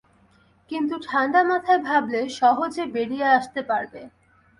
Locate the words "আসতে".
3.37-3.61